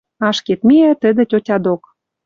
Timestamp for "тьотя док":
1.29-1.81